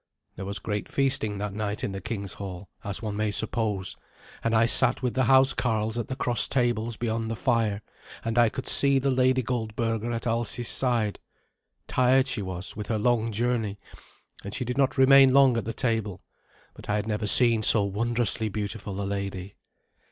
There 0.35 0.45
was 0.45 0.57
great 0.57 0.89
feasting 0.89 1.37
that 1.37 1.53
night 1.53 1.83
in 1.83 1.91
the 1.91 2.01
king's 2.01 2.33
hall, 2.33 2.69
as 2.83 3.03
one 3.03 3.15
may 3.15 3.29
suppose, 3.29 3.95
and 4.43 4.55
I 4.55 4.65
sat 4.65 5.03
with 5.03 5.13
the 5.13 5.25
housecarls 5.25 5.95
at 5.95 6.07
the 6.07 6.15
cross 6.15 6.47
tables 6.47 6.97
beyond 6.97 7.29
the 7.29 7.35
fire, 7.35 7.83
and 8.25 8.35
I 8.35 8.49
could 8.49 8.67
see 8.67 8.97
the 8.97 9.11
Lady 9.11 9.43
Goldberga 9.43 10.11
at 10.11 10.25
Alsi's 10.25 10.69
side. 10.69 11.19
Tired 11.87 12.25
she 12.25 12.41
was 12.41 12.75
with 12.75 12.87
her 12.87 12.97
long 12.97 13.31
journey, 13.31 13.77
and 14.43 14.55
she 14.55 14.65
did 14.65 14.75
not 14.75 14.97
remain 14.97 15.35
long 15.35 15.55
at 15.55 15.65
the 15.65 15.71
table; 15.71 16.23
but 16.73 16.89
I 16.89 16.95
had 16.95 17.05
never 17.07 17.27
seen 17.27 17.61
so 17.61 17.83
wondrously 17.83 18.49
beautiful 18.49 18.99
a 18.99 19.05
lady. 19.05 19.53